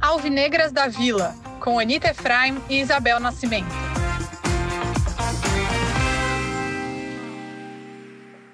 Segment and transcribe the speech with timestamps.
[0.00, 3.66] Alvinegras da Vila, com Anita Efraim e Isabel Nascimento.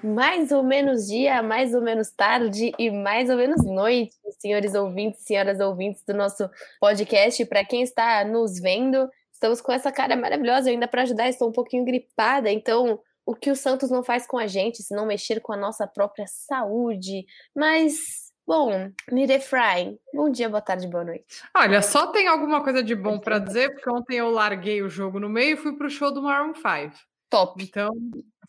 [0.03, 5.23] Mais ou menos dia, mais ou menos tarde e mais ou menos noite, senhores ouvintes,
[5.23, 6.49] senhoras ouvintes do nosso
[6.81, 7.45] podcast.
[7.45, 10.69] Para quem está nos vendo, estamos com essa cara maravilhosa.
[10.69, 14.25] Eu ainda para ajudar, estou um pouquinho gripada, então o que o Santos não faz
[14.25, 17.25] com a gente se não mexer com a nossa própria saúde.
[17.53, 21.43] Mas, bom, Mirefrain, bom dia, boa tarde, boa noite.
[21.53, 25.19] Olha, só tem alguma coisa de bom para dizer, porque ontem eu larguei o jogo
[25.19, 26.95] no meio e fui para o show do Maroon 5.
[27.29, 27.61] Top.
[27.61, 27.91] Então,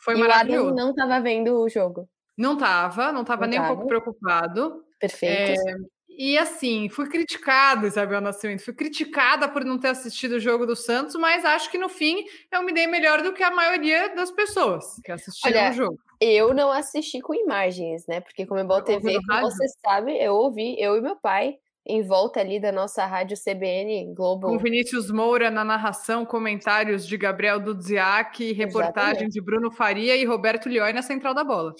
[0.01, 0.63] foi e maravilhoso.
[0.63, 2.07] O Adam não estava vendo o jogo.
[2.37, 3.73] Não estava, não estava nem tava.
[3.73, 4.85] um pouco preocupado.
[4.97, 5.59] Perfeito.
[5.59, 5.75] É,
[6.21, 10.75] e assim, fui criticada, Isabel Nascimento, fui criticada por não ter assistido o jogo do
[10.75, 14.29] Santos, mas acho que no fim eu me dei melhor do que a maioria das
[14.29, 15.99] pessoas que assistiram Olha, o jogo.
[16.19, 18.19] Eu não assisti com imagens, né?
[18.19, 22.01] Porque como é bom TV, como você sabe, eu ouvi, eu e meu pai, em
[22.01, 24.47] volta ali da nossa rádio CBN Globo.
[24.47, 29.31] Com Vinícius Moura na narração, comentários de Gabriel Dudziak, reportagem Exatamente.
[29.31, 31.73] de Bruno Faria e Roberto Leoi na central da bola.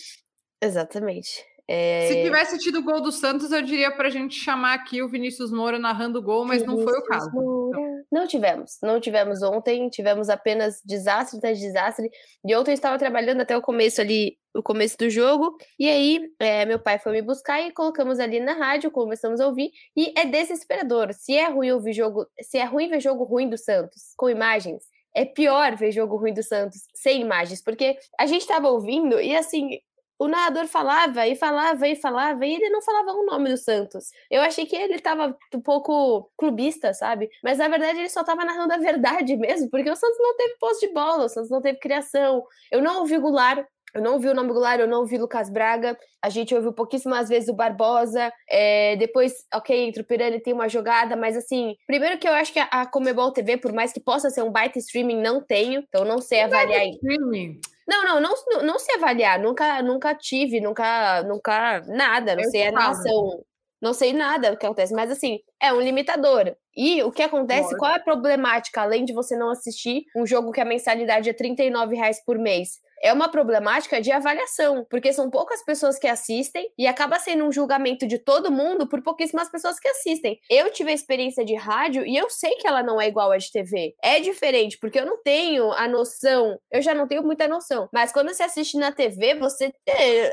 [0.61, 1.48] Exatamente.
[1.71, 2.07] É...
[2.07, 5.07] Se tivesse tido o gol do Santos, eu diria para a gente chamar aqui o
[5.07, 7.29] Vinícius Moura narrando o gol, mas Vinícius não foi o caso.
[7.29, 8.03] Então.
[8.11, 12.09] Não tivemos, não tivemos ontem, tivemos apenas desastre atrás de desastre.
[12.43, 16.19] E ontem eu estava trabalhando até o começo ali, o começo do jogo, e aí
[16.39, 20.11] é, meu pai foi me buscar e colocamos ali na rádio, começamos a ouvir, e
[20.17, 21.13] é desesperador.
[21.13, 24.85] Se é ruim ouvir jogo, se é ruim ver jogo ruim do Santos, com imagens,
[25.13, 29.35] é pior ver jogo ruim do Santos sem imagens, porque a gente estava ouvindo e
[29.35, 29.79] assim,
[30.19, 34.11] o narrador falava e falava e falava e ele não falava o nome do Santos.
[34.29, 37.29] Eu achei que ele estava um pouco clubista, sabe?
[37.41, 40.57] Mas na verdade ele só estava narrando a verdade mesmo, porque o Santos não teve
[40.59, 42.43] posse de bola, o Santos não teve criação.
[42.69, 45.97] Eu não ouvi Goulart, eu não ouvi o nome Goulart, eu não ouvi Lucas Braga.
[46.21, 48.31] A gente ouviu pouquíssimas vezes o Barbosa.
[48.49, 52.53] É, depois, ok, entre o Pirani tem uma jogada, mas assim, primeiro que eu acho
[52.53, 56.03] que a, Comebol TV, por mais que possa ser um baita streaming, não tenho, então
[56.03, 56.85] não sei avaliar.
[56.87, 57.59] Streaming.
[57.89, 59.39] Não, não, não, não sei avaliar.
[59.39, 62.35] Nunca, nunca tive, nunca, nunca nada.
[62.35, 63.43] Não eu sei a narração.
[63.81, 66.53] Não sei nada do que acontece, mas assim, é um limitador.
[66.75, 70.51] E o que acontece, qual é a problemática, além de você não assistir um jogo
[70.51, 71.55] que a mensalidade é R$
[71.89, 72.79] reais por mês?
[73.01, 77.51] É uma problemática de avaliação, porque são poucas pessoas que assistem e acaba sendo um
[77.51, 80.39] julgamento de todo mundo por pouquíssimas pessoas que assistem.
[80.49, 83.37] Eu tive a experiência de rádio e eu sei que ela não é igual a
[83.37, 83.95] de TV.
[84.01, 88.11] É diferente, porque eu não tenho a noção, eu já não tenho muita noção, mas
[88.11, 89.73] quando você assiste na TV, você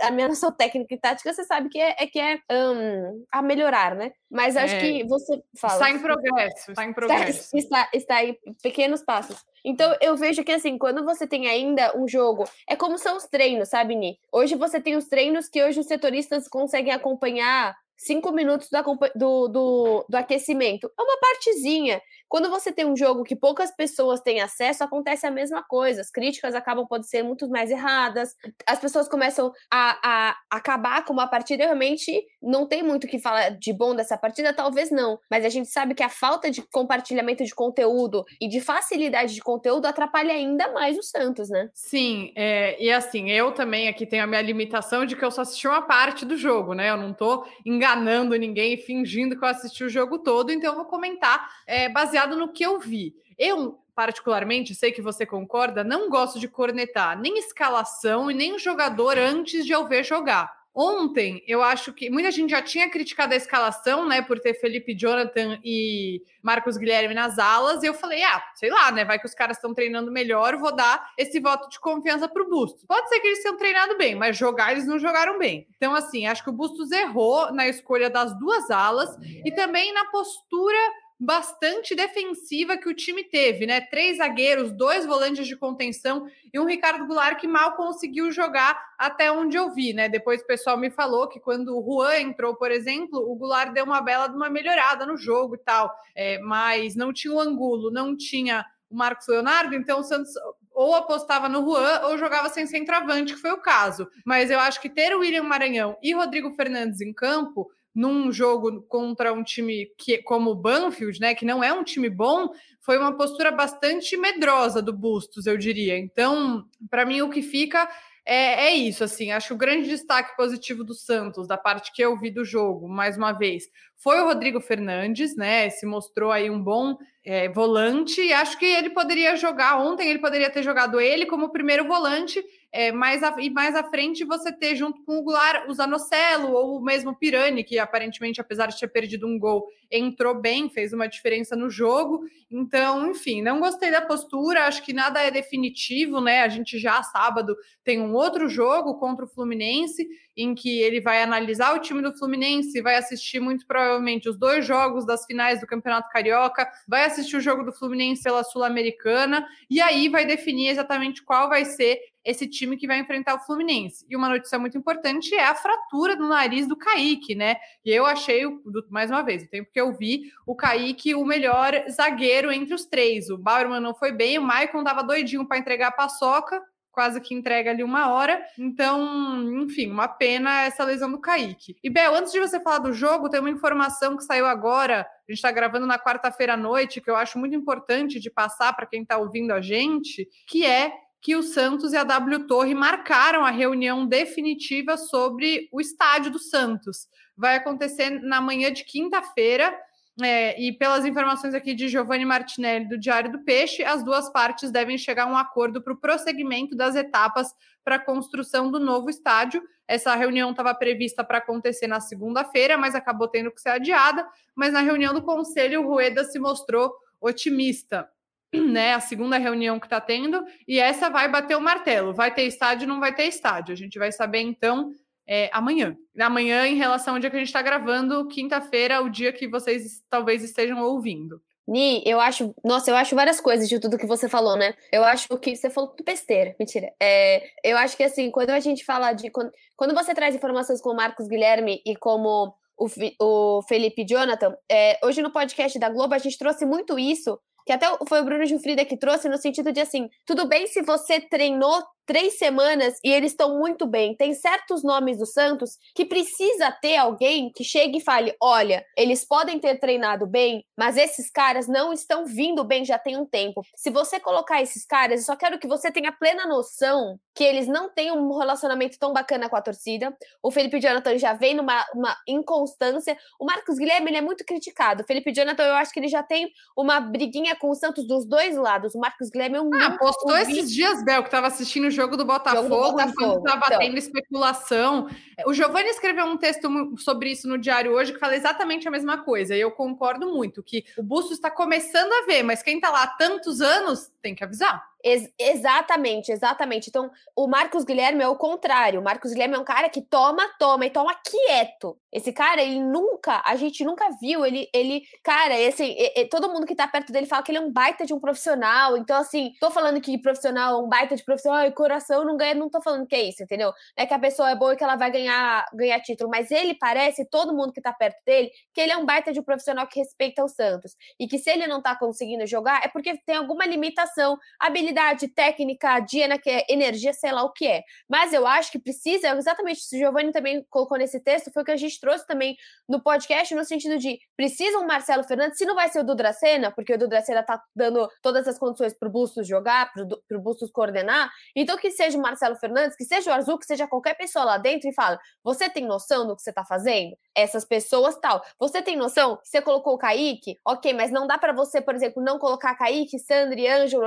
[0.03, 3.43] a minha noção técnica e tática, você sabe que é, é que é um, a
[3.43, 4.13] melhorar, né?
[4.31, 5.75] Mas acho é, que você fala.
[5.75, 7.57] Está em progresso, está em progresso.
[7.57, 9.45] Está, está, está em pequenos passos.
[9.67, 13.25] Então eu vejo que assim, quando você tem ainda um jogo, é como são os
[13.25, 14.17] treinos, sabe, Ni?
[14.31, 18.83] Hoje você tem os treinos que hoje os setoristas conseguem acompanhar cinco minutos do,
[19.17, 20.89] do, do, do, aquecimento.
[20.97, 22.01] É uma partezinha.
[22.29, 26.01] Quando você tem um jogo que poucas pessoas têm acesso, acontece a mesma coisa.
[26.01, 28.35] As críticas acabam podendo ser muito mais erradas.
[28.67, 31.65] As pessoas começam a, a acabar com uma partida.
[31.65, 35.19] Realmente não tem muito o que falar de bom dessa partida, talvez não.
[35.31, 39.41] Mas a gente sabe que a falta de compartilhamento de conteúdo e de facilidade de
[39.41, 41.71] conteúdo atrapalha ainda mais o Santos, né?
[41.73, 45.43] Sim, é, e assim, eu também aqui tenho a minha limitação de que eu só
[45.43, 46.91] assisti uma parte do jogo, né?
[46.91, 50.87] Eu não tô enganando ninguém, fingindo que eu assisti o jogo todo, então eu vou
[50.87, 53.15] comentar é, baseado baseado no que eu vi.
[53.39, 59.19] Eu, particularmente, sei que você concorda, não gosto de cornetar nem escalação e nem jogador
[59.19, 60.57] antes de eu ver jogar.
[60.79, 64.95] Ontem, eu acho que muita gente já tinha criticado a escalação, né, por ter Felipe
[64.95, 69.25] Jonathan e Marcos Guilherme nas alas, e eu falei, ah, sei lá, né, vai que
[69.25, 72.85] os caras estão treinando melhor, vou dar esse voto de confiança pro Bustos.
[72.85, 75.67] Pode ser que eles tenham treinado bem, mas jogar eles não jogaram bem.
[75.79, 80.05] Então, assim, acho que o Bustos errou na escolha das duas alas e também na
[80.11, 80.79] postura
[81.19, 83.81] bastante defensiva que o time teve, né?
[83.81, 89.33] Três zagueiros, dois volantes de contenção e um Ricardo Goulart que mal conseguiu jogar até
[89.33, 90.09] onde eu vi, né?
[90.09, 93.85] Depois o pessoal me falou que quando o Juan entrou, por exemplo, o Goulart deu
[93.85, 97.91] uma bela de uma melhorada no jogo e tal, é, mas não tinha o Angulo,
[97.91, 100.33] não tinha o Marcos Leonardo, então o Santos
[100.77, 104.07] ou apostava no Juan ou jogava sem centroavante, que foi o caso.
[104.27, 108.83] Mas eu acho que ter o William Maranhão e Rodrigo Fernandes em campo num jogo
[108.83, 112.99] contra um time que, como o Banfield, né, que não é um time bom, foi
[112.99, 115.99] uma postura bastante medrosa do Bustos, eu diria.
[115.99, 117.89] Então, para mim, o que fica
[118.29, 122.19] é, é, isso, assim, acho o grande destaque positivo do Santos, da parte que eu
[122.19, 123.65] vi do jogo, mais uma vez,
[123.97, 125.71] foi o Rodrigo Fernandes, né?
[125.71, 128.21] Se mostrou aí um bom é, volante.
[128.21, 132.45] E acho que ele poderia jogar ontem, ele poderia ter jogado ele como primeiro volante
[132.73, 136.53] é, mais a, e mais à frente você ter junto com o Goulart o Zanocelo
[136.53, 140.93] ou o mesmo Pirani, que aparentemente, apesar de ter perdido um gol, entrou bem, fez
[140.93, 142.25] uma diferença no jogo.
[142.51, 146.43] Então, enfim, não gostei da postura, acho que nada é definitivo, né?
[146.43, 151.23] A gente já sábado tem um outro jogo contra o Fluminense, em que ele vai
[151.23, 155.67] analisar o time do Fluminense, vai assistir muito provavelmente os dois jogos das finais do
[155.67, 161.23] Campeonato Carioca, vai assistir o jogo do Fluminense pela Sul-Americana, e aí vai definir exatamente
[161.23, 164.05] qual vai ser esse time que vai enfrentar o Fluminense.
[164.11, 167.57] E uma notícia muito importante é a fratura do nariz do Kaique, né?
[167.85, 168.43] E eu achei,
[168.91, 172.85] mais uma vez, o tempo que eu vi, o Kaique o melhor zagueiro entre os
[172.85, 173.31] três.
[173.31, 176.61] O Bauerman não foi bem, o Maicon tava doidinho para entregar a paçoca,
[176.97, 178.43] quase que entrega ali uma hora.
[178.59, 181.77] Então, enfim, uma pena essa lesão do Kaique.
[181.85, 185.03] E Bel, antes de você falar do jogo, tem uma informação que saiu agora.
[185.03, 188.73] A gente está gravando na quarta-feira à noite, que eu acho muito importante de passar
[188.75, 190.91] para quem está ouvindo a gente, que é
[191.21, 196.39] que o Santos e a W Torre marcaram a reunião definitiva sobre o estádio do
[196.39, 197.09] Santos.
[197.37, 199.77] Vai acontecer na manhã de quinta-feira.
[200.23, 204.71] É, e pelas informações aqui de Giovanni Martinelli do Diário do Peixe, as duas partes
[204.71, 207.55] devem chegar a um acordo para o prosseguimento das etapas
[207.85, 209.63] para a construção do novo estádio.
[209.87, 214.27] Essa reunião estava prevista para acontecer na segunda-feira, mas acabou tendo que ser adiada.
[214.55, 218.09] Mas na reunião do conselho, o Rueda se mostrou otimista
[218.53, 222.15] né, a segunda reunião que está tendo, e essa vai bater o martelo.
[222.15, 223.75] Vai ter estádio, não vai ter estádio.
[223.75, 224.95] A gente vai saber então
[225.29, 225.97] é, amanhã.
[226.19, 230.03] Amanhã, em relação ao dia que a gente está gravando, quinta-feira, o dia que vocês
[230.09, 231.41] talvez estejam ouvindo.
[231.69, 232.55] Ni, eu acho.
[232.65, 234.75] Nossa, eu acho várias coisas de tudo que você falou, né?
[234.93, 236.55] Eu acho que você falou tudo besteira.
[236.61, 236.93] Mentira.
[237.03, 239.31] É, eu acho que, assim, quando a gente fala de.
[239.31, 242.87] Quando, quando você traz informações como Marcos Guilherme e como o,
[243.21, 247.37] o Felipe Jonathan, é, hoje no podcast da Globo a gente trouxe muito isso
[247.67, 250.83] que até foi o Bruno Gilfrida que trouxe, no sentido de assim, tudo bem se
[250.83, 254.17] você treinou três semanas e eles estão muito bem.
[254.17, 259.25] Tem certos nomes do Santos que precisa ter alguém que chegue e fale: olha, eles
[259.25, 263.63] podem ter treinado bem, mas esses caras não estão vindo bem já tem um tempo.
[263.75, 267.67] Se você colocar esses caras, eu só quero que você tenha plena noção que eles
[267.67, 270.17] não têm um relacionamento tão bacana com a torcida.
[270.43, 271.85] O Felipe Jonathan já vem numa
[272.27, 273.17] inconstância.
[273.39, 275.03] O Marcos Guilherme ele é muito criticado.
[275.03, 278.25] O Felipe Jonathan, eu acho que ele já tem uma briguinha com o Santos dos
[278.25, 278.95] dois lados.
[278.95, 279.71] O Marcos Guilherme é um.
[279.75, 283.39] Ah, postou esses dias, Bel, que estava assistindo jogo do Botafogo, jogo do Botafogo.
[283.39, 283.79] estava então.
[283.79, 285.09] tendo especulação.
[285.47, 289.19] O Giovanni escreveu um texto sobre isso no Diário hoje que fala exatamente a mesma
[289.19, 289.57] coisa.
[289.57, 293.03] E eu concordo muito que o Busto está começando a ver, mas quem está lá
[293.03, 294.85] há tantos anos tem que avisar.
[295.07, 296.89] Ex exatamente, exatamente.
[296.89, 298.99] Então, o Marcos Guilherme é o contrário.
[298.99, 301.97] O Marcos Guilherme é um cara que toma, toma e toma quieto.
[302.13, 305.95] Esse cara, ele nunca, a gente nunca viu ele, ele, cara, esse,
[306.29, 308.97] todo mundo que tá perto dele fala que ele é um baita de um profissional.
[308.97, 312.69] Então, assim, tô falando que profissional, um baita de profissional, e coração não ganha, não
[312.69, 313.73] tô falando que é isso, entendeu?
[313.97, 316.75] É que a pessoa é boa e que ela vai ganhar, ganhar título, mas ele
[316.75, 319.87] parece, todo mundo que tá perto dele, que ele é um baita de um profissional
[319.87, 320.97] que respeita o Santos.
[321.21, 324.96] E que se ele não tá conseguindo jogar, é porque tem alguma limitação, habilidade
[325.35, 327.83] técnica, Diana, que é energia, sei lá o que é.
[328.09, 331.73] Mas eu acho que precisa, exatamente, o Giovanni também colocou nesse texto, foi o que
[331.73, 332.57] a gente trouxe também
[332.89, 336.71] no podcast, no sentido de precisa um Marcelo Fernandes, se não vai ser o Dudracena,
[336.71, 341.31] porque o Dudracena tá dando todas as condições pro Bustos jogar, pro, pro Bustos coordenar,
[341.55, 344.59] então que seja o Marcelo Fernandes, que seja o Arzu, que seja qualquer pessoa lá
[344.59, 347.17] dentro e fala, você tem noção do que você tá fazendo?
[347.35, 348.43] Essas pessoas tal.
[348.59, 350.59] Você tem noção que você colocou o Kaique?
[350.67, 354.05] Ok, mas não dá para você, por exemplo, não colocar Kaique, Sandri, Ângelo,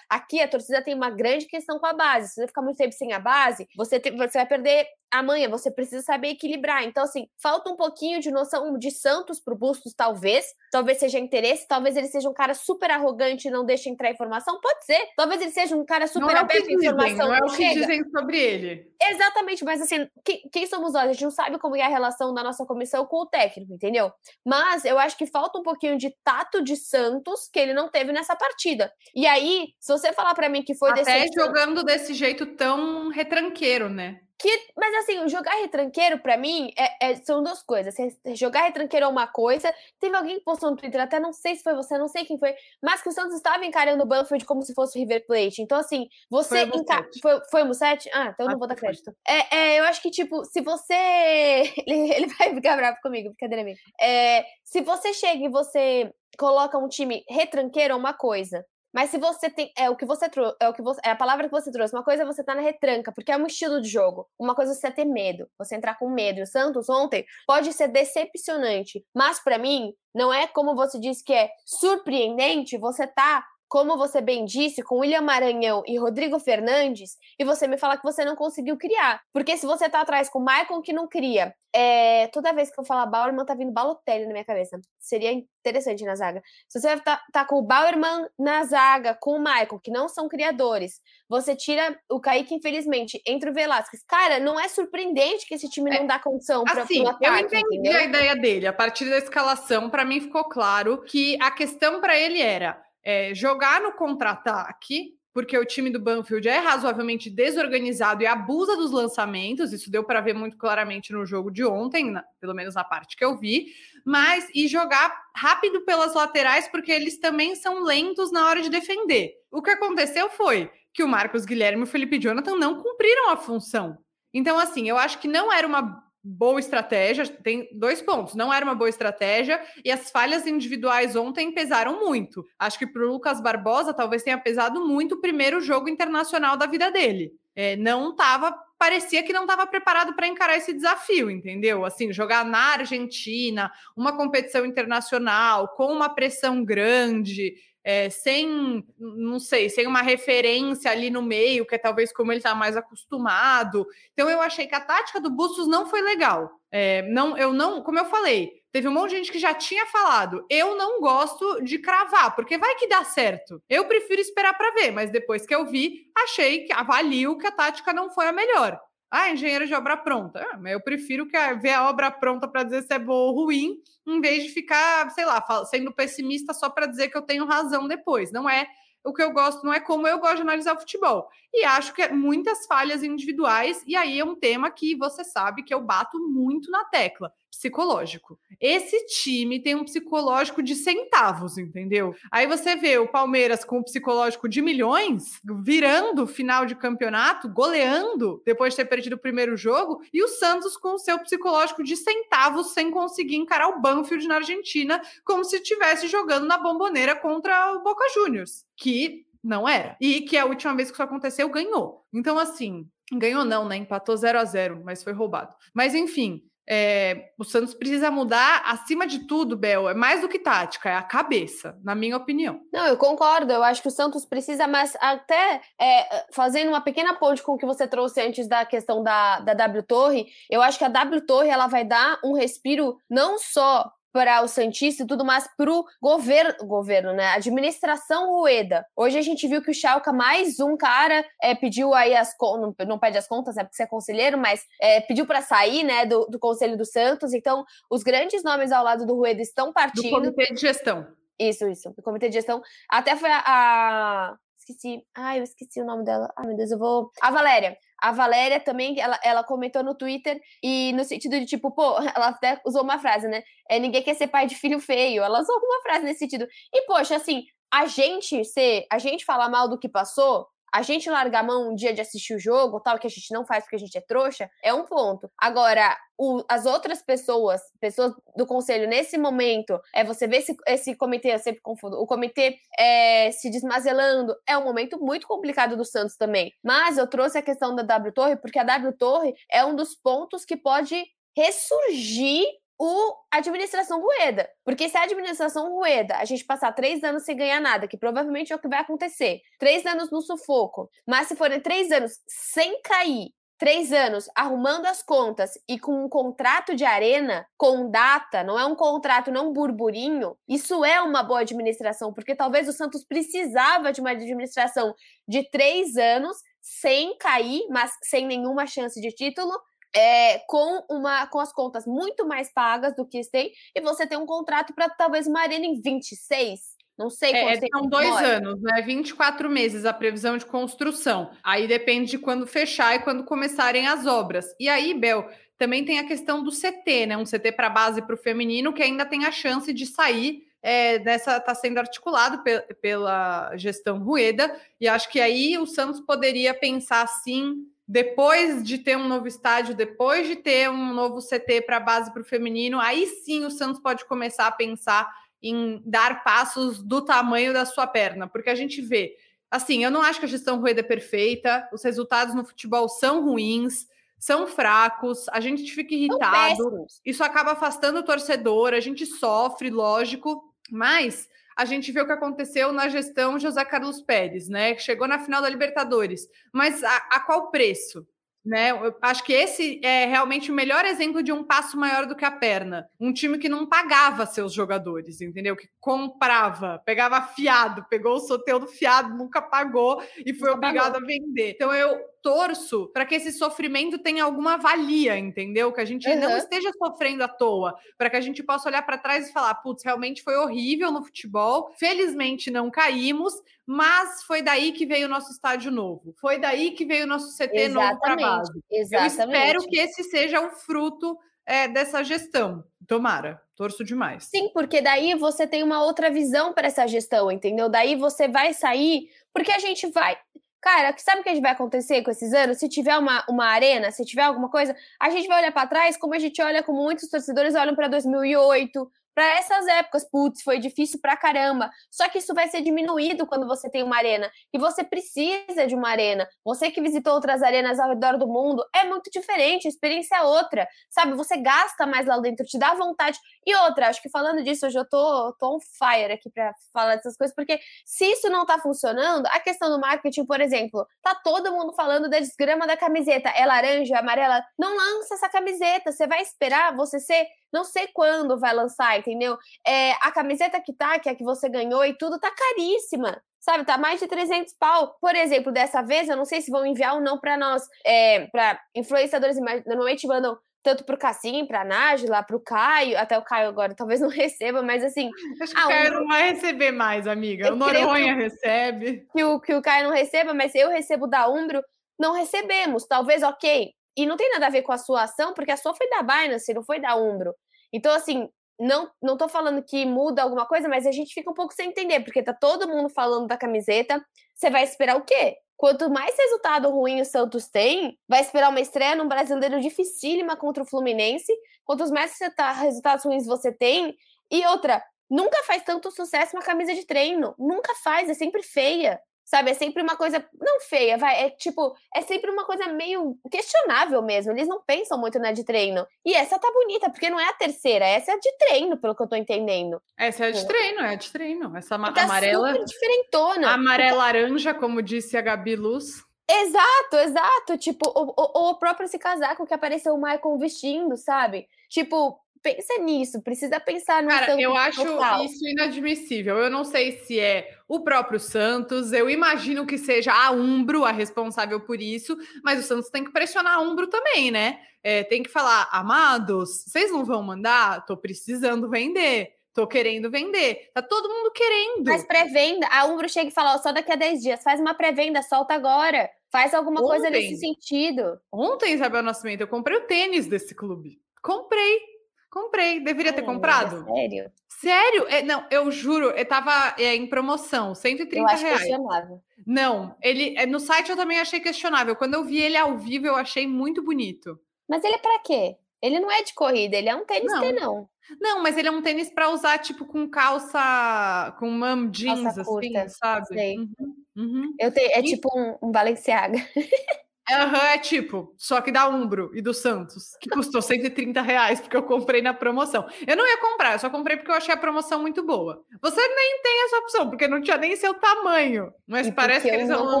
[0.14, 2.28] Aqui a torcida tem uma grande questão com a base.
[2.28, 4.86] Se você ficar muito tempo sem a base, você, você vai perder
[5.18, 5.48] amanhã.
[5.48, 6.84] Você precisa saber equilibrar.
[6.84, 10.46] Então, assim, falta um pouquinho de noção de Santos pro Bustos, talvez.
[10.70, 11.66] Talvez seja interesse.
[11.68, 14.60] Talvez ele seja um cara super arrogante e não deixe entrar informação.
[14.60, 15.00] Pode ser.
[15.16, 17.28] Talvez ele seja um cara super não aberto à informação.
[17.28, 17.80] Não é o que chega.
[17.80, 18.94] dizem sobre ele.
[19.10, 21.10] Exatamente, mas assim, quem, quem, somos nós?
[21.10, 24.10] A gente não sabe como é a relação da nossa comissão com o técnico, entendeu?
[24.44, 28.12] Mas eu acho que falta um pouquinho de tato de Santos que ele não teve
[28.12, 28.90] nessa partida.
[29.14, 33.88] E aí, se você falar para mim que foi Até jogando desse jeito tão retranqueiro,
[33.88, 34.20] né?
[34.38, 37.94] Que, mas assim, jogar retranqueiro, para mim, é, é, são duas coisas.
[38.34, 39.72] Jogar retranqueiro é uma coisa.
[40.00, 42.38] Teve alguém que postou no Twitter, até não sei se foi você, não sei quem
[42.38, 45.62] foi, mas que o Santos estava encarando o Banfield como se fosse o River Plate.
[45.62, 46.66] Então, assim, você.
[46.66, 47.08] Foi, enca...
[47.22, 48.10] foi, foi o Musset?
[48.12, 49.14] Ah, então eu não vou dar crédito.
[49.26, 50.94] É, é, eu acho que, tipo, se você.
[51.86, 53.76] ele, ele vai ficar bravo comigo, brincadeira minha.
[54.00, 58.64] É, se você chega e você coloca um time retranqueiro, é uma coisa.
[58.94, 59.72] Mas se você tem.
[59.76, 60.56] É o que você trouxe.
[60.60, 61.94] É, o que você, é a palavra que você trouxe.
[61.94, 64.28] Uma coisa é você tá na retranca, porque é um estilo de jogo.
[64.38, 65.48] Uma coisa é você ter medo.
[65.58, 66.42] Você entrar com medo.
[66.42, 69.04] O Santos ontem pode ser decepcionante.
[69.14, 73.44] Mas para mim, não é como você disse que é surpreendente você tá
[73.74, 78.04] como você bem disse, com William Maranhão e Rodrigo Fernandes, e você me fala que
[78.04, 79.20] você não conseguiu criar.
[79.32, 82.28] Porque se você tá atrás com o Maicon que não cria, é...
[82.28, 84.80] toda vez que eu falar Bauerman, tá vindo Balotelli na minha cabeça.
[85.00, 86.40] Seria interessante na zaga.
[86.68, 90.28] Se você tá, tá com o Bauerman na zaga, com o Maicon, que não são
[90.28, 94.04] criadores, você tira o Kaique, infelizmente, entre o Velasquez.
[94.06, 97.36] Cara, não é surpreendente que esse time é, não dá condição para assim, ataque, eu
[97.38, 97.98] entendi entendeu?
[97.98, 98.68] a ideia dele.
[98.68, 103.34] A partir da escalação, para mim ficou claro que a questão para ele era é,
[103.34, 109.72] jogar no contra-ataque, porque o time do Banfield é razoavelmente desorganizado e abusa dos lançamentos,
[109.72, 113.16] isso deu para ver muito claramente no jogo de ontem, na, pelo menos na parte
[113.16, 113.66] que eu vi,
[114.04, 119.32] mas e jogar rápido pelas laterais, porque eles também são lentos na hora de defender.
[119.50, 123.36] O que aconteceu foi que o Marcos Guilherme e o Felipe Jonathan não cumpriram a
[123.36, 123.98] função.
[124.32, 127.26] Então, assim, eu acho que não era uma boa estratégia.
[127.28, 128.34] Tem dois pontos.
[128.34, 132.46] Não era uma boa estratégia e as falhas individuais ontem pesaram muito.
[132.58, 136.66] Acho que para o Lucas Barbosa talvez tenha pesado muito o primeiro jogo internacional da
[136.66, 137.32] vida dele.
[137.54, 141.84] É, não estava, parecia que não estava preparado para encarar esse desafio, entendeu?
[141.84, 149.68] Assim, jogar na Argentina, uma competição internacional com uma pressão grande é, sem, não sei,
[149.68, 153.86] sem uma referência ali no meio, que é talvez como ele está mais acostumado.
[154.14, 156.50] Então eu achei que a tática do Bustos não foi legal.
[156.72, 159.84] É, não, eu não, como eu falei, teve um monte de gente que já tinha
[159.86, 160.46] falado.
[160.48, 163.62] Eu não gosto de cravar, porque vai que dá certo.
[163.68, 167.52] Eu prefiro esperar para ver, mas depois que eu vi, achei que avalio que a
[167.52, 168.80] tática não foi a melhor.
[169.16, 170.44] Ah, engenheiro de obra pronta.
[170.50, 173.44] Ah, mas eu prefiro que ver a obra pronta para dizer se é boa ou
[173.44, 177.44] ruim, em vez de ficar, sei lá, sendo pessimista só para dizer que eu tenho
[177.46, 178.32] razão depois.
[178.32, 178.66] Não é
[179.04, 181.28] o que eu gosto, não é como eu gosto de analisar o futebol.
[181.52, 185.62] E acho que é muitas falhas individuais, e aí é um tema que você sabe
[185.62, 188.38] que eu bato muito na tecla psicológico.
[188.60, 192.14] Esse time tem um psicológico de centavos, entendeu?
[192.30, 198.42] Aí você vê o Palmeiras com o psicológico de milhões, virando final de campeonato, goleando
[198.44, 201.96] depois de ter perdido o primeiro jogo, e o Santos com o seu psicológico de
[201.96, 207.74] centavos sem conseguir encarar o Banfield na Argentina, como se estivesse jogando na bomboneira contra
[207.74, 209.96] o Boca Juniors, que não era.
[210.00, 212.04] E que a última vez que isso aconteceu ganhou.
[212.12, 213.76] Então assim, ganhou não, né?
[213.76, 215.54] Empatou 0 a 0, mas foi roubado.
[215.74, 220.38] Mas enfim, é, o Santos precisa mudar, acima de tudo, Bel, é mais do que
[220.38, 222.60] tática, é a cabeça, na minha opinião.
[222.72, 227.14] Não, eu concordo, eu acho que o Santos precisa, mas até é, fazendo uma pequena
[227.14, 230.78] ponte com o que você trouxe antes da questão da, da W Torre, eu acho
[230.78, 235.06] que a W Torre ela vai dar um respiro não só para o Santista e
[235.08, 237.32] tudo mais para o governo, governo, né?
[237.32, 238.86] Administração Rueda.
[238.94, 242.72] Hoje a gente viu que o Schalke, mais um cara, é, pediu aí as não,
[242.86, 243.64] não pede as contas, né?
[243.64, 246.06] Porque você é conselheiro, mas é, pediu para sair, né?
[246.06, 247.34] Do, do Conselho do Santos.
[247.34, 250.04] Então, os grandes nomes ao lado do Rueda estão partindo.
[250.04, 251.08] Do Comitê de Gestão.
[251.36, 251.90] Isso, isso.
[251.90, 252.62] Do Comitê de Gestão.
[252.88, 255.04] Até foi a, a esqueci.
[255.14, 256.32] Ai, eu esqueci o nome dela.
[256.36, 257.10] Ai, meu Deus, eu vou.
[257.20, 257.76] A Valéria.
[258.04, 262.28] A Valéria também, ela, ela comentou no Twitter e no sentido de tipo, pô, ela
[262.28, 263.42] até usou uma frase, né?
[263.66, 265.22] É, ninguém quer ser pai de filho feio.
[265.22, 266.46] Ela usou alguma frase nesse sentido.
[266.70, 271.08] E, poxa, assim, a gente ser, a gente falar mal do que passou, a gente
[271.08, 273.62] largar a mão um dia de assistir o jogo, tal, que a gente não faz
[273.62, 275.30] porque a gente é trouxa, é um ponto.
[275.38, 280.96] Agora, o, as outras pessoas, pessoas do conselho, nesse momento, é você ver esse, esse
[280.96, 285.84] comitê, eu sempre confundo, o comitê é, se desmazelando, é um momento muito complicado do
[285.84, 286.52] Santos também.
[286.60, 289.94] Mas eu trouxe a questão da W Torre, porque a W Torre é um dos
[289.94, 291.00] pontos que pode
[291.36, 292.44] ressurgir
[292.78, 294.48] o administração Rueda.
[294.64, 298.52] Porque se a administração Rueda, a gente passar três anos sem ganhar nada, que provavelmente
[298.52, 302.80] é o que vai acontecer, três anos no sufoco, mas se forem três anos sem
[302.82, 308.58] cair, três anos arrumando as contas e com um contrato de arena, com data, não
[308.58, 313.04] é um contrato, não um burburinho, isso é uma boa administração, porque talvez o Santos
[313.04, 314.94] precisava de uma administração
[315.26, 319.52] de três anos sem cair, mas sem nenhuma chance de título,
[319.94, 324.18] é, com uma com as contas muito mais pagas do que tem, e você tem
[324.18, 326.74] um contrato para talvez uma arena em 26.
[326.96, 328.80] Não sei é, São dois anos, né?
[328.82, 331.30] 24 meses a previsão de construção.
[331.42, 334.46] Aí depende de quando fechar e quando começarem as obras.
[334.60, 337.16] E aí, Bel, também tem a questão do CT, né?
[337.16, 340.98] Um CT para base para o feminino que ainda tem a chance de sair é,
[340.98, 346.54] dessa está sendo articulado pe pela gestão Rueda, e acho que aí o Santos poderia
[346.54, 351.78] pensar assim depois de ter um novo estádio, depois de ter um novo CT para
[351.78, 355.12] base para o feminino, aí sim o Santos pode começar a pensar
[355.42, 359.14] em dar passos do tamanho da sua perna, porque a gente vê,
[359.50, 363.22] assim, eu não acho que a gestão Rueda é perfeita, os resultados no futebol são
[363.22, 363.86] ruins,
[364.18, 370.50] são fracos, a gente fica irritado, isso acaba afastando o torcedor, a gente sofre, lógico,
[370.70, 374.74] mas a gente vê o que aconteceu na gestão José Carlos Pérez, né?
[374.74, 376.28] Que chegou na final da Libertadores.
[376.52, 378.06] Mas a, a qual preço?
[378.44, 378.72] Né?
[378.72, 382.26] Eu acho que esse é realmente o melhor exemplo de um passo maior do que
[382.26, 382.86] a perna.
[383.00, 385.56] Um time que não pagava seus jogadores, entendeu?
[385.56, 391.04] Que comprava, pegava fiado, pegou o Soteudo fiado, nunca pagou e foi obrigado pagou.
[391.04, 391.52] a vender.
[391.52, 395.70] Então eu torço para que esse sofrimento tenha alguma valia, entendeu?
[395.70, 396.18] Que a gente uhum.
[396.18, 399.54] não esteja sofrendo à toa, para que a gente possa olhar para trás e falar,
[399.56, 401.70] putz, realmente foi horrível no futebol.
[401.76, 403.34] Felizmente não caímos,
[403.66, 406.14] mas foi daí que veio o nosso estádio novo.
[406.18, 407.74] Foi daí que veio o nosso CT Exatamente.
[407.74, 408.52] novo para base.
[408.70, 409.18] Exatamente.
[409.18, 412.64] Eu espero que esse seja o fruto é, dessa gestão.
[412.88, 414.24] Tomara, torço demais.
[414.24, 417.68] Sim, porque daí você tem uma outra visão para essa gestão, entendeu?
[417.68, 420.16] Daí você vai sair, porque a gente vai.
[420.64, 422.56] Cara, sabe o que vai acontecer com esses anos?
[422.56, 425.94] Se tiver uma, uma arena, se tiver alguma coisa, a gente vai olhar para trás
[425.94, 430.58] como a gente olha, como muitos torcedores olham para 2008, para essas épocas, putz, foi
[430.58, 431.70] difícil pra caramba.
[431.90, 434.30] Só que isso vai ser diminuído quando você tem uma arena.
[434.52, 436.28] E você precisa de uma arena.
[436.44, 440.22] Você que visitou outras arenas ao redor do mundo, é muito diferente, a experiência é
[440.22, 440.66] outra.
[440.90, 443.18] Sabe, você gasta mais lá dentro, te dá vontade.
[443.46, 446.96] E outra, acho que falando disso, hoje eu tô, tô on fire aqui para falar
[446.96, 451.14] dessas coisas, porque se isso não tá funcionando, a questão do marketing, por exemplo, tá
[451.14, 453.28] todo mundo falando da desgrama da camiseta.
[453.30, 454.42] É laranja, amarela.
[454.58, 455.92] Não lança essa camiseta.
[455.92, 459.38] Você vai esperar você ser não sei quando vai lançar, entendeu?
[459.64, 463.22] É, a camiseta que tá, que é a que você ganhou e tudo, tá caríssima.
[463.38, 464.96] Sabe, tá mais de 300 pau.
[465.00, 468.26] Por exemplo, dessa vez, eu não sei se vão enviar ou não para nós, é,
[468.26, 473.74] para influenciadores, normalmente mandam tanto pro Cassim, pra Nájila, pro Caio, até o Caio agora
[473.74, 475.10] talvez não receba, mas assim.
[475.40, 477.52] Acho que ah, o Caio não vai receber mais, amiga.
[477.52, 479.06] O Noronha que, recebe.
[479.12, 481.62] Que o, que o Caio não receba, mas eu recebo da Umbro,
[482.00, 482.84] não recebemos.
[482.86, 483.72] Talvez, ok.
[483.96, 486.02] E não tem nada a ver com a sua ação, porque a sua foi da
[486.02, 487.34] Binance, não foi da Umbro.
[487.72, 491.34] Então, assim, não, não tô falando que muda alguma coisa, mas a gente fica um
[491.34, 494.04] pouco sem entender, porque tá todo mundo falando da camiseta.
[494.34, 495.36] Você vai esperar o quê?
[495.56, 500.62] Quanto mais resultado ruim o Santos tem, vai esperar uma estreia num brasileiro dificílima contra
[500.62, 501.32] o Fluminense.
[501.64, 502.16] Quantos mais
[502.60, 503.96] resultados ruins você tem.
[504.30, 507.34] E outra, nunca faz tanto sucesso uma camisa de treino.
[507.38, 509.00] Nunca faz, é sempre feia.
[509.24, 513.16] Sabe, é sempre uma coisa, não feia, vai, é tipo, é sempre uma coisa meio
[513.30, 514.32] questionável mesmo.
[514.32, 515.86] Eles não pensam muito na de treino.
[516.04, 518.94] E essa tá bonita, porque não é a terceira, essa é a de treino, pelo
[518.94, 519.80] que eu tô entendendo.
[519.98, 521.56] Essa é a de treino, é a de treino.
[521.56, 522.52] Essa tá amarela.
[522.52, 523.50] Super diferentona.
[523.50, 526.04] Amarela laranja, como disse a Gabi Luz.
[526.28, 527.58] Exato, exato.
[527.58, 531.46] Tipo, o, o, o próprio esse casaco que apareceu o Michael vestindo, sabe?
[531.68, 535.24] Tipo, pensa nisso, precisa pensar no Cara, eu acho total.
[535.24, 536.36] isso inadmissível.
[536.36, 540.92] Eu não sei se é o próprio Santos, eu imagino que seja a Umbro a
[540.92, 544.60] responsável por isso, mas o Santos tem que pressionar a Umbro também, né?
[544.82, 547.86] É, tem que falar, amados, vocês não vão mandar?
[547.86, 549.30] Tô precisando vender.
[549.54, 550.68] Tô querendo vender.
[550.74, 551.86] Tá todo mundo querendo.
[551.86, 552.66] Faz pré-venda.
[552.72, 554.42] A Umbro chega e fala: ó, só daqui a 10 dias.
[554.42, 556.10] Faz uma pré-venda, solta agora.
[556.30, 558.18] Faz alguma Ontem, coisa nesse sentido.
[558.32, 561.00] Ontem, Isabel Nascimento, eu comprei o tênis desse clube.
[561.22, 561.93] Comprei.
[562.34, 563.84] Comprei, deveria ter comprado.
[563.84, 564.32] Sério?
[564.48, 565.06] Sério?
[565.06, 568.58] É, não, eu juro, eu tava é, em promoção, 130 eu acho reais.
[568.58, 569.22] questionável.
[569.46, 571.94] Não, ele é, no site eu também achei questionável.
[571.94, 574.36] Quando eu vi ele ao vivo, eu achei muito bonito.
[574.68, 575.56] Mas ele é para quê?
[575.80, 577.52] Ele não é de corrida, ele é um tênis não.
[577.52, 577.88] não.
[578.20, 582.40] Não, mas ele é um tênis para usar tipo com calça, com mom jeans calça
[582.40, 583.58] assim, curta, sabe?
[583.58, 584.54] Uhum, uhum.
[584.58, 586.44] Eu tenho, é tipo um, um Balenciaga.
[587.30, 591.76] Uhum, é tipo, só que da Umbro e do Santos, que custou 130 reais, porque
[591.76, 592.86] eu comprei na promoção.
[593.06, 595.64] Eu não ia comprar, eu só comprei porque eu achei a promoção muito boa.
[595.80, 598.72] Você nem tem essa opção, porque não tinha nem seu tamanho.
[598.86, 599.94] Mas e parece que eles vão lançar.
[599.94, 600.00] Eu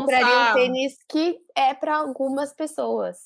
[0.00, 3.16] compraria um tênis que é para algumas pessoas.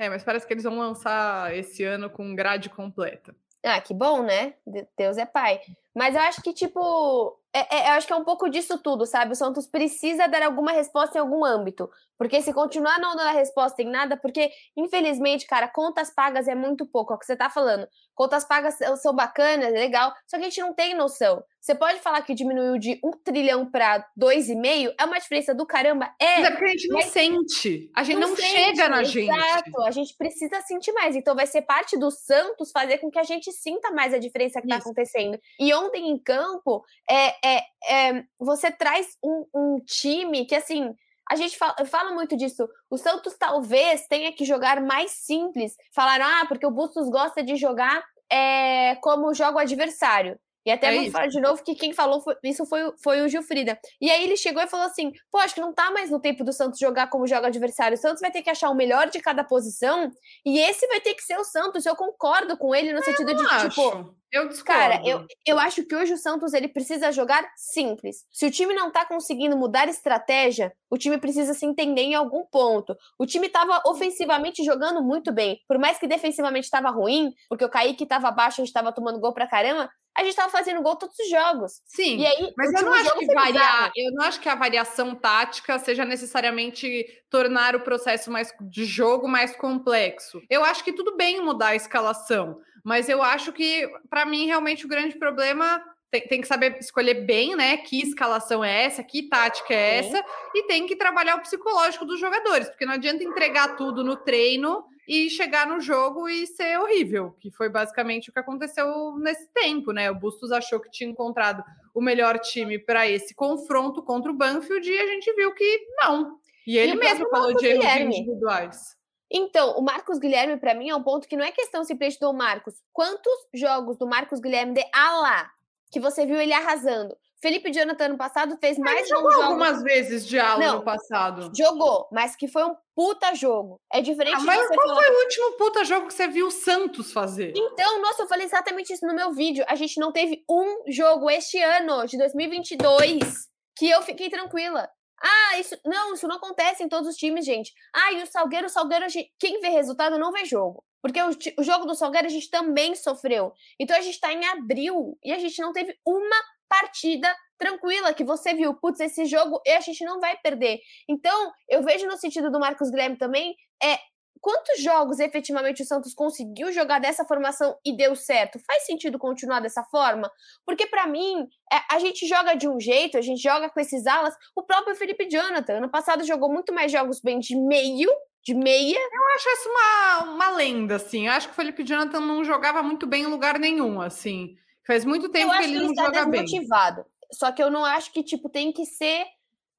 [0.00, 3.34] É, mas parece que eles vão lançar esse ano com grade completa.
[3.64, 4.54] Ah, que bom, né?
[4.96, 5.60] Deus é pai.
[5.94, 9.06] Mas eu acho que, tipo, é, é, eu acho que é um pouco disso tudo,
[9.06, 9.32] sabe?
[9.32, 11.88] O Santos precisa dar alguma resposta em algum âmbito.
[12.18, 16.84] Porque se continuar não dando resposta em nada, porque, infelizmente, cara, contas pagas é muito
[16.84, 17.86] pouco, é o que você tá falando.
[18.12, 21.42] Contas pagas são bacanas, é legal, só que a gente não tem noção.
[21.60, 25.54] Você pode falar que diminuiu de um trilhão para dois e meio, é uma diferença
[25.54, 26.12] do caramba.
[26.18, 27.90] É, mas é porque a gente não sente.
[27.94, 29.30] A gente não, não sente, chega na gente.
[29.30, 31.14] Exato, a gente precisa sentir mais.
[31.14, 34.60] Então vai ser parte do Santos fazer com que a gente sinta mais a diferença
[34.60, 35.38] que está acontecendo.
[35.60, 40.94] E ontem em campo, é, é, é você traz um, um time que, assim,
[41.30, 42.68] a gente fala, fala, muito disso.
[42.90, 45.76] O Santos talvez tenha que jogar mais simples.
[45.92, 50.38] Falaram, ah, porque o Bustos gosta de jogar é, como joga o adversário.
[50.68, 53.78] E até é falar de novo que quem falou foi, isso foi, foi o Gilfrida.
[53.98, 56.44] E aí ele chegou e falou assim: pô, acho que não tá mais no tempo
[56.44, 57.96] do Santos jogar como joga o adversário.
[57.96, 60.10] O Santos vai ter que achar o melhor de cada posição
[60.44, 61.86] e esse vai ter que ser o Santos.
[61.86, 63.70] Eu concordo com ele no sentido de, acho.
[63.70, 64.18] tipo.
[64.30, 64.78] Eu discordo.
[64.78, 68.26] Cara, eu, eu acho que hoje o Santos ele precisa jogar simples.
[68.30, 72.44] Se o time não tá conseguindo mudar estratégia, o time precisa se entender em algum
[72.44, 72.94] ponto.
[73.18, 75.58] O time tava ofensivamente jogando muito bem.
[75.66, 79.18] Por mais que defensivamente estava ruim, porque o Kaique tava abaixo, a gente tava tomando
[79.18, 81.80] gol pra caramba, a gente estava fazendo gol todos os jogos.
[81.86, 82.18] Sim.
[82.18, 85.78] E aí, mas eu não acho que variar, eu não acho que a variação tática
[85.78, 90.42] seja necessariamente tornar o processo mais de jogo mais complexo.
[90.50, 94.84] Eu acho que tudo bem mudar a escalação, mas eu acho que para mim realmente
[94.84, 97.76] o grande problema tem, tem, que saber escolher bem, né?
[97.76, 102.18] Que escalação é essa, que tática é essa, e tem que trabalhar o psicológico dos
[102.18, 107.34] jogadores, porque não adianta entregar tudo no treino e chegar no jogo e ser horrível,
[107.40, 110.10] que foi basicamente o que aconteceu nesse tempo, né?
[110.10, 111.62] O Bustos achou que tinha encontrado
[111.94, 116.38] o melhor time para esse confronto contra o Banfield e a gente viu que não.
[116.66, 118.98] E ele e mesmo falou de erros individuais.
[119.30, 122.32] Então, o Marcos Guilherme, para mim, é um ponto que não é questão simplesmente do
[122.32, 122.74] Marcos.
[122.92, 125.50] Quantos jogos do Marcos Guilherme de Alá
[125.90, 127.16] que você viu ele arrasando?
[127.40, 131.52] Felipe Jonathan ano passado fez mais ele jogou algumas vezes de aula no passado.
[131.56, 133.80] Jogou, mas que foi um puta jogo.
[133.92, 135.02] É diferente ah, mas qual falar...
[135.02, 137.52] foi o último puta jogo que você viu o Santos fazer?
[137.56, 139.64] Então, nossa, eu falei exatamente isso no meu vídeo.
[139.68, 143.46] A gente não teve um jogo este ano, de 2022,
[143.76, 144.88] que eu fiquei tranquila.
[145.22, 147.72] Ah, isso não, isso não acontece em todos os times, gente.
[147.94, 149.06] Ah, e o Salgueiro, o Salgueiro,
[149.38, 150.84] quem vê resultado não vê jogo.
[151.02, 153.52] Porque o, o jogo do Salgueiro a gente também sofreu.
[153.78, 156.36] Então a gente tá em abril e a gente não teve uma
[156.68, 160.80] partida tranquila que você viu, putz, esse jogo a gente não vai perder.
[161.08, 163.98] Então, eu vejo no sentido do Marcos Guilherme também, é
[164.40, 168.60] quantos jogos efetivamente o Santos conseguiu jogar dessa formação e deu certo?
[168.66, 170.30] Faz sentido continuar dessa forma?
[170.64, 174.06] Porque para mim, é, a gente joga de um jeito, a gente joga com esses
[174.06, 174.34] alas.
[174.54, 178.10] O próprio Felipe Jonathan, ano passado jogou muito mais jogos bem de meio
[178.44, 178.98] de meia.
[178.98, 181.26] Eu acho isso uma, uma lenda, assim.
[181.26, 184.56] Eu acho que o Felipe Jonathan não jogava muito bem em lugar nenhum, assim.
[184.86, 186.44] Faz muito tempo que ele, ele não joga bem.
[186.44, 187.04] desmotivado.
[187.32, 189.26] Só que eu não acho que, tipo, tem que ser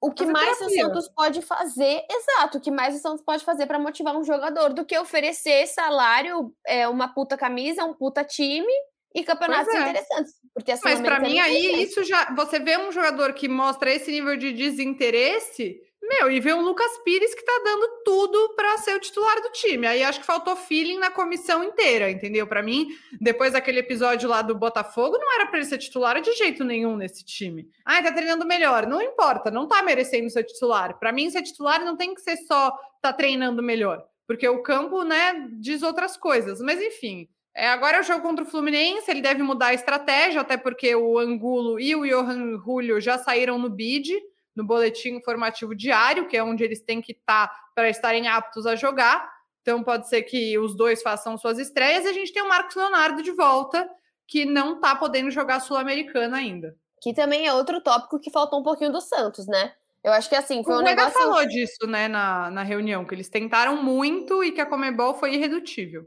[0.02, 3.66] o que mais o Santos pode fazer, exato, o que mais o Santos pode fazer
[3.66, 8.72] para motivar um jogador do que oferecer salário, é, uma puta camisa, um puta time
[9.14, 9.82] e campeonatos é.
[9.82, 10.34] interessantes.
[10.54, 14.38] Porque Mas para mim aí isso já, você vê um jogador que mostra esse nível
[14.38, 19.00] de desinteresse, meu, e vê o Lucas Pires que tá dando tudo para ser o
[19.00, 19.86] titular do time.
[19.86, 22.48] Aí acho que faltou feeling na comissão inteira, entendeu?
[22.48, 22.88] Para mim,
[23.22, 26.98] depois daquele episódio lá do Botafogo, não era para ele ser titular de jeito nenhum
[26.98, 27.70] nesse time.
[27.86, 28.88] Ah, tá treinando melhor.
[28.88, 30.98] Não importa, não tá merecendo ser titular.
[30.98, 35.04] Para mim, ser titular não tem que ser só tá treinando melhor, porque o campo,
[35.04, 36.60] né, diz outras coisas.
[36.60, 40.42] Mas enfim, é, agora é o jogo contra o Fluminense, ele deve mudar a estratégia,
[40.42, 44.18] até porque o Angulo e o Johan Julio já saíram no bid
[44.60, 48.66] no boletim informativo diário, que é onde eles têm que estar tá para estarem aptos
[48.66, 49.32] a jogar.
[49.62, 52.76] Então pode ser que os dois façam suas estreias e a gente tem o Marcos
[52.76, 53.90] Leonardo de volta,
[54.28, 56.76] que não está podendo jogar Sul-Americana ainda.
[57.02, 59.72] Que também é outro tópico que faltou um pouquinho do Santos, né?
[60.04, 61.14] Eu acho que assim, foi o um negócio.
[61.14, 65.36] falou disso, né, na, na reunião, que eles tentaram muito e que a Comebol foi
[65.36, 66.06] irredutível.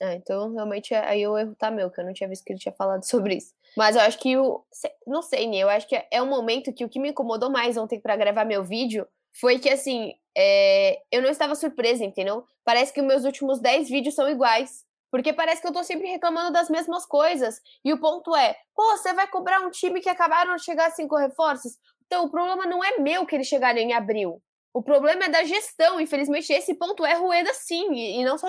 [0.00, 2.58] É, então, realmente, aí o erro tá meu, que eu não tinha visto que ele
[2.58, 3.54] tinha falado sobre isso.
[3.76, 4.64] Mas eu acho que o.
[5.06, 5.58] Não sei, né?
[5.58, 8.44] Eu acho que é um momento que o que me incomodou mais ontem para gravar
[8.44, 12.44] meu vídeo foi que, assim, é, eu não estava surpresa, entendeu?
[12.64, 14.84] Parece que os meus últimos 10 vídeos são iguais.
[15.10, 17.60] Porque parece que eu tô sempre reclamando das mesmas coisas.
[17.84, 21.16] E o ponto é, pô, você vai cobrar um time que acabaram de chegar cinco
[21.16, 21.76] reforços?
[22.06, 24.40] Então, o problema não é meu que eles chegaram em abril.
[24.72, 26.00] O problema é da gestão.
[26.00, 27.92] Infelizmente, esse ponto é Rueda, sim.
[27.92, 28.48] E não só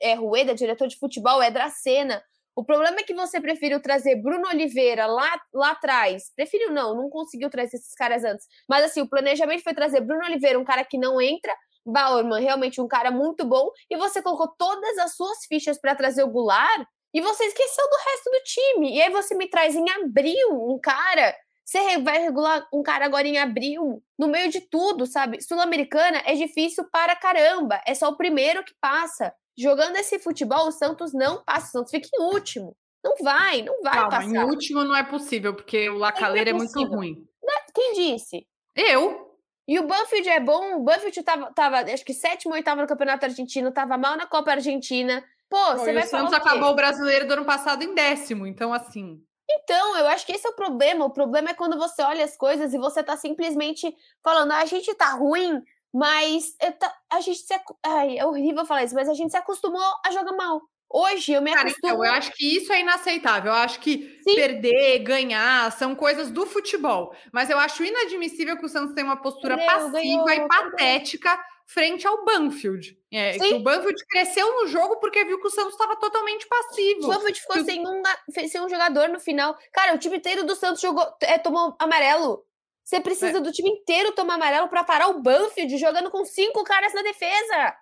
[0.00, 2.22] é Rueda, diretor de futebol, é Dracena.
[2.56, 6.32] O problema é que você preferiu trazer Bruno Oliveira lá, lá atrás.
[6.34, 8.46] Preferiu não, não conseguiu trazer esses caras antes.
[8.68, 11.54] Mas assim, o planejamento foi trazer Bruno Oliveira, um cara que não entra,
[11.86, 16.22] Bauerman, realmente um cara muito bom, e você colocou todas as suas fichas para trazer
[16.22, 18.96] o Goulart, e você esqueceu do resto do time.
[18.96, 21.34] E aí você me traz em abril um cara
[21.70, 25.40] você vai regular um cara agora em abril, no meio de tudo, sabe?
[25.40, 27.80] Sul-Americana é difícil para caramba.
[27.86, 29.32] É só o primeiro que passa.
[29.56, 31.68] Jogando esse futebol, o Santos não passa.
[31.68, 32.76] O Santos fica em último.
[33.04, 34.26] Não vai, não vai Calma, passar.
[34.26, 37.24] Em último não é possível, porque o Lacaleira é, é, muito ruim.
[37.72, 38.44] Quem disse?
[38.74, 39.38] Eu.
[39.68, 40.74] E o Banfield é bom.
[40.74, 44.50] O Banfield tava, tava acho que sétimo, oitavo no Campeonato Argentino, tava mal na Copa
[44.50, 45.22] Argentina.
[45.48, 48.74] Pô, Pô você vai o Santos acabou o brasileiro do ano passado em décimo, então
[48.74, 49.22] assim.
[49.52, 51.04] Então, eu acho que esse é o problema.
[51.04, 54.66] O problema é quando você olha as coisas e você tá simplesmente falando, ah, a
[54.66, 57.54] gente tá ruim, mas tá, a gente se.
[57.84, 60.60] Ai, é horrível falar isso, mas a gente se acostumou a jogar mal.
[60.92, 61.92] Hoje eu me Cara, acostumo.
[61.92, 63.52] então, eu acho que isso é inaceitável.
[63.52, 64.34] Eu acho que Sim.
[64.34, 67.14] perder, ganhar, são coisas do futebol.
[67.32, 71.38] Mas eu acho inadmissível que o Santos tenha uma postura passiva ganhou, e patética
[71.72, 72.98] frente ao Banfield.
[73.12, 77.04] É, que o Banfield cresceu no jogo porque viu que o Santos estava totalmente passivo.
[77.04, 78.02] O Banfield ficou sem, um,
[78.48, 79.56] sem um jogador no final.
[79.72, 82.44] Cara, o time inteiro do Santos jogou, é, tomou amarelo.
[82.82, 83.40] Você precisa é.
[83.40, 87.76] do time inteiro tomar amarelo para parar o Banfield jogando com cinco caras na defesa.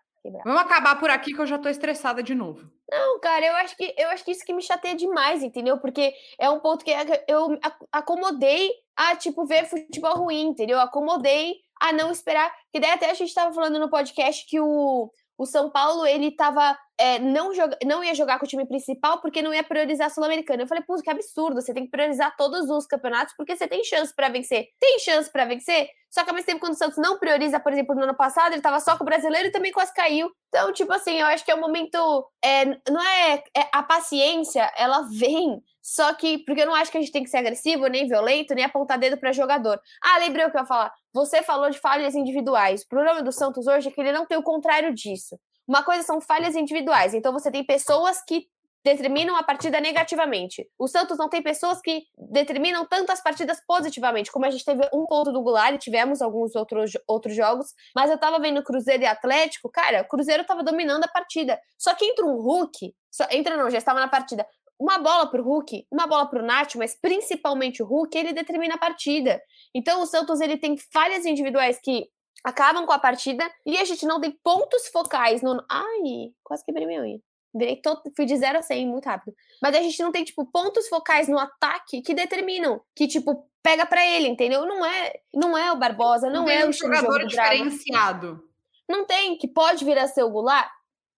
[0.45, 2.71] Vamos acabar por aqui que eu já tô estressada de novo.
[2.91, 5.79] Não, cara, eu acho que eu acho que isso que me chateia demais, entendeu?
[5.79, 6.91] Porque é um ponto que
[7.27, 7.59] eu
[7.93, 10.81] acomodei a tipo ver futebol ruim, entendeu?
[10.81, 12.53] Acomodei a não esperar.
[12.73, 16.31] Que daí até a gente estava falando no podcast que o, o São Paulo ele
[16.31, 20.09] tava é, não, joga, não ia jogar com o time principal porque não ia priorizar
[20.09, 20.63] a Sul-Americana.
[20.63, 23.85] Eu falei, pô, que absurdo, você tem que priorizar todos os campeonatos porque você tem
[23.85, 24.67] chance para vencer.
[24.81, 27.73] Tem chance para vencer, só que ao mesmo tempo, quando o Santos não prioriza, por
[27.73, 30.31] exemplo, no ano passado, ele tava só com o brasileiro e também quase caiu.
[30.49, 31.99] Então, tipo assim, eu acho que é um momento.
[32.43, 36.99] É, não é, é a paciência, ela vem só que, porque eu não acho que
[36.99, 39.81] a gente tem que ser agressivo, nem violento, nem apontar dedo para jogador.
[40.05, 40.93] Ah, lembrei o que eu ia falar.
[41.15, 42.83] Você falou de falhas individuais.
[42.83, 45.41] O problema do Santos hoje é que ele não tem o contrário disso.
[45.67, 47.15] Uma coisa são falhas individuais.
[47.15, 48.45] Então você tem pessoas que
[48.85, 50.69] determinam a partida negativamente.
[50.79, 55.07] O Santos não tem pessoas que determinam tantas partidas positivamente, como a gente teve um
[55.07, 59.07] ponto do Goulart e tivemos alguns outros, outros jogos, mas eu tava vendo Cruzeiro e
[59.07, 61.59] Atlético, cara, o Cruzeiro tava dominando a partida.
[61.79, 64.47] Só que entra um Hulk, só, entra não, já estava na partida.
[64.79, 68.79] Uma bola pro Hulk, uma bola pro Nath, mas principalmente o Hulk, ele determina a
[68.79, 69.41] partida.
[69.75, 72.09] Então o Santos ele tem falhas individuais que
[72.45, 75.65] acabam com a partida e a gente não tem pontos focais no.
[75.69, 77.21] Ai, quase quebrei minha unha.
[77.55, 79.35] Virei todo, fui de 0 a 100 muito rápido.
[79.61, 83.87] Mas a gente não tem, tipo, pontos focais no ataque que determinam, que, tipo, pega
[83.87, 84.67] para ele, entendeu?
[84.67, 88.45] Não é, não é o Barbosa, não, não é o jogador diferenciado.
[88.89, 90.71] Não tem, que pode vir a ser o Goulart?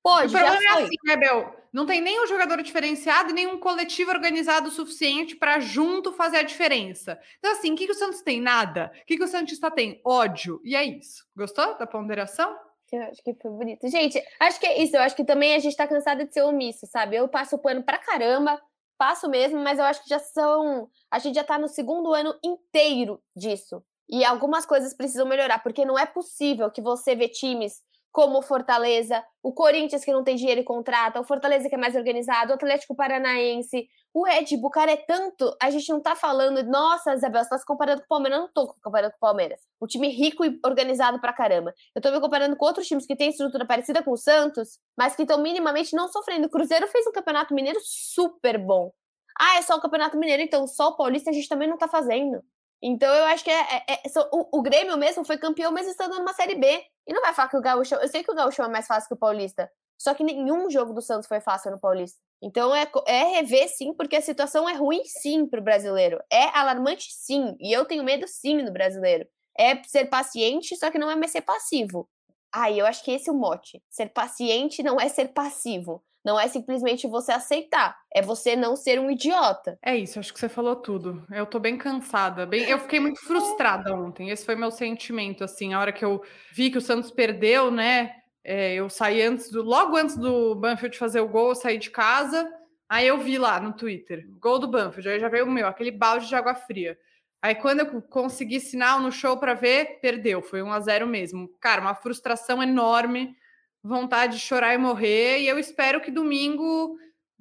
[0.02, 1.59] Pode, o problema é assim, né, Bel?
[1.72, 6.12] Não tem nem um jogador diferenciado e nem um coletivo organizado o suficiente para junto
[6.12, 7.18] fazer a diferença.
[7.38, 8.40] Então, assim, o que, que o Santos tem?
[8.40, 8.90] Nada.
[9.02, 10.00] O que, que o Santista tem?
[10.04, 10.60] Ódio.
[10.64, 11.24] E é isso.
[11.36, 12.56] Gostou da ponderação?
[12.92, 13.88] Eu acho que foi bonito.
[13.88, 14.96] Gente, acho que é isso.
[14.96, 17.16] Eu acho que também a gente tá cansada de ser omisso, sabe?
[17.16, 18.60] Eu passo o pano pra caramba,
[18.98, 20.90] passo mesmo, mas eu acho que já são.
[21.10, 23.82] A gente já tá no segundo ano inteiro disso.
[24.08, 27.80] E algumas coisas precisam melhorar, porque não é possível que você vê times
[28.12, 31.78] como o Fortaleza, o Corinthians que não tem dinheiro e contrata, o Fortaleza que é
[31.78, 36.16] mais organizado, o Atlético Paranaense, o Red Bull, cara, é tanto, a gente não tá
[36.16, 39.18] falando, nossa, Isabel, você tá se comparando com o Palmeiras, eu não tô comparando com
[39.18, 39.60] o Palmeiras.
[39.80, 41.72] O time rico e organizado pra caramba.
[41.94, 45.14] Eu tô me comparando com outros times que têm estrutura parecida com o Santos, mas
[45.14, 46.46] que estão minimamente não sofrendo.
[46.46, 48.90] O Cruzeiro fez um campeonato mineiro super bom.
[49.40, 51.88] Ah, é só o Campeonato Mineiro, então só o Paulista a gente também não tá
[51.88, 52.42] fazendo.
[52.82, 56.18] Então eu acho que é, é, é o, o, Grêmio mesmo foi campeão, mas estando
[56.18, 56.82] numa Série B.
[57.10, 57.96] E não vai falar que o Gaúcho.
[57.96, 59.68] Eu sei que o Gaúcho é mais fácil que o Paulista.
[60.00, 62.16] Só que nenhum jogo do Santos foi fácil no Paulista.
[62.40, 66.22] Então é, é rever sim, porque a situação é ruim sim para o brasileiro.
[66.32, 67.56] É alarmante sim.
[67.58, 69.26] E eu tenho medo sim do brasileiro.
[69.58, 72.08] É ser paciente, só que não é mais ser passivo.
[72.52, 73.82] Aí ah, eu acho que esse é o mote.
[73.90, 76.04] Ser paciente não é ser passivo.
[76.24, 79.78] Não é simplesmente você aceitar, é você não ser um idiota.
[79.82, 81.24] É isso, acho que você falou tudo.
[81.30, 84.28] Eu tô bem cansada, bem, eu fiquei muito frustrada ontem.
[84.28, 88.16] Esse foi meu sentimento, assim, a hora que eu vi que o Santos perdeu, né?
[88.44, 91.90] É, eu saí antes do, logo antes do Banfield fazer o gol, eu saí de
[91.90, 92.50] casa.
[92.88, 95.92] Aí eu vi lá no Twitter, gol do Banfield, aí já veio o meu, aquele
[95.92, 96.98] balde de água fria.
[97.40, 101.48] Aí quando eu consegui sinal no show para ver, perdeu, foi 1 a 0 mesmo.
[101.60, 103.34] Cara, uma frustração enorme
[103.82, 105.40] vontade de chorar e morrer.
[105.40, 106.96] E eu espero que domingo,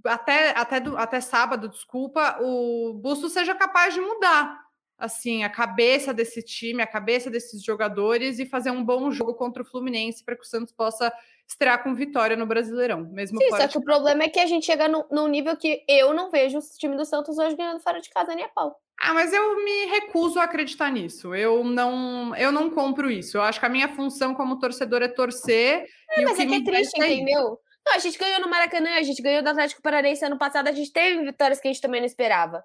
[0.06, 6.13] até, até, do, até sábado, desculpa, o Busto seja capaz de mudar assim a cabeça
[6.13, 10.36] desse time, a cabeça desses jogadores e fazer um bom jogo contra o Fluminense para
[10.36, 11.12] que o Santos possa
[11.50, 14.66] estrear com vitória no Brasileirão, mesmo Sim, só que o problema é que a gente
[14.66, 18.10] chega num nível que eu não vejo o time do Santos hoje ganhando fora de
[18.10, 18.76] casa nem a pau.
[19.02, 21.34] Ah, mas eu me recuso a acreditar nisso.
[21.34, 23.38] Eu não, eu não compro isso.
[23.38, 25.86] Eu acho que a minha função como torcedor é torcer.
[26.12, 27.58] É, mas é que é triste, é entendeu?
[27.86, 30.74] Não, a gente ganhou no Maracanã, a gente ganhou do Atlético Paranaense ano passado, a
[30.74, 32.58] gente teve vitórias que a gente também não esperava.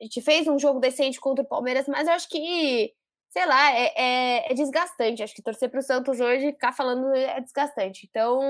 [0.00, 2.92] A gente fez um jogo decente contra o Palmeiras, mas eu acho que,
[3.30, 5.22] sei lá, é, é, é desgastante.
[5.22, 8.06] Acho que torcer para o Santos hoje, ficar falando é desgastante.
[8.08, 8.40] Então,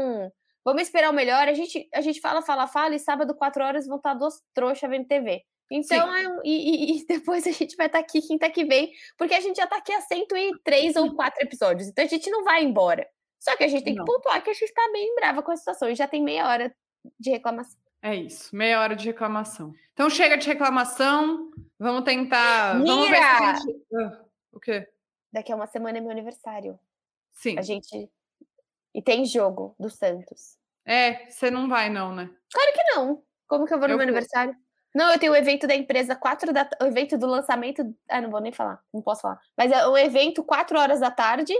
[0.65, 1.49] vamos esperar o melhor.
[1.49, 4.89] A gente, a gente fala, fala, fala, e sábado, quatro horas, vão estar duas trouxas
[4.89, 5.43] vendo TV.
[5.71, 9.35] Então, é, e, e, depois a gente vai estar tá aqui quinta que vem, porque
[9.35, 12.63] a gente já está aqui há 103 ou 4 episódios, então a gente não vai
[12.63, 13.07] embora.
[13.39, 14.05] Só que a gente tem não.
[14.05, 16.75] que pontuar que a gente está bem brava com a situação já tem meia hora
[17.19, 17.79] de reclamação.
[18.03, 19.73] É isso, meia hora de reclamação.
[19.93, 22.77] Então chega de reclamação, vamos tentar.
[22.77, 22.95] Mira!
[22.95, 24.26] Vamos ver se a gente...
[24.57, 24.89] o quê?
[25.33, 26.79] Daqui a uma semana é meu aniversário.
[27.33, 27.59] Sim.
[27.59, 28.11] A gente.
[28.95, 30.57] E tem jogo do Santos.
[30.85, 32.31] É, você não vai, não, né?
[32.53, 33.23] Claro que não.
[33.47, 34.57] Como que eu vou no Eu meu aniversário?
[34.95, 37.95] Não, eu tenho o evento da empresa, quatro da o evento do lançamento.
[38.09, 39.39] Ah, não vou nem falar, não posso falar.
[39.57, 41.53] Mas é um evento quatro horas da tarde,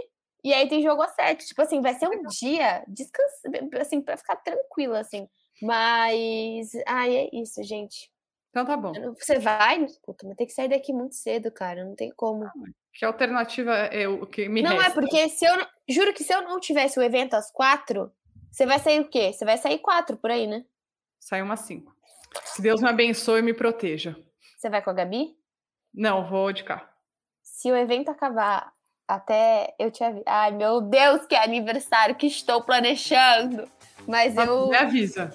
[0.43, 1.45] e aí tem jogo às sete.
[1.45, 5.29] Tipo assim, vai ser um dia descansa, assim, pra ficar tranquila, assim.
[5.61, 6.71] Mas.
[6.87, 8.11] Ai, é isso, gente.
[8.57, 8.91] Então tá bom.
[9.19, 9.85] Você vai?
[10.03, 11.85] Puta, mas tem que sair daqui muito cedo, cara.
[11.85, 12.49] Não tem como.
[12.91, 14.93] Que alternativa é o que me Não, é resta?
[14.99, 15.53] porque se eu.
[15.87, 18.11] Juro que se eu não tivesse o evento às quatro,
[18.51, 19.31] você vai sair o quê?
[19.31, 20.65] Você vai sair quatro por aí, né?
[21.19, 21.95] Sai umas cinco.
[22.55, 24.15] Que Deus me abençoe e me proteja.
[24.57, 25.35] Você vai com a Gabi?
[25.93, 26.89] Não, vou de cá.
[27.43, 28.73] Se o evento acabar
[29.07, 30.23] até eu te aviso.
[30.25, 33.69] Ai, meu Deus, que aniversário que estou planejando.
[34.07, 35.31] Mas eu, Me avisa.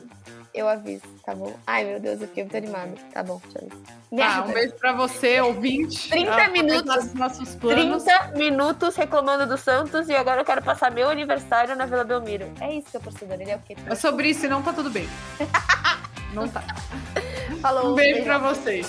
[0.55, 1.55] Eu aviso, tá bom?
[1.67, 2.93] Ai, meu Deus, eu fiquei muito animada.
[3.12, 3.69] Tá bom, aviso.
[3.69, 4.43] Tá, Merda.
[4.43, 6.09] um beijo pra você, ouvinte.
[6.11, 6.97] 30 Aproveitar minutos.
[7.05, 8.03] os nossos planos.
[8.05, 12.51] 30 minutos reclamando do Santos e agora eu quero passar meu aniversário na Vila Belmiro.
[12.61, 13.77] É isso que eu torcedor, ele é o quê?
[13.87, 15.09] É sobre isso, não tá tudo bem.
[16.33, 16.62] Não tá.
[17.61, 17.93] Falou.
[17.93, 18.41] Um beijo beijão.
[18.41, 18.87] pra vocês.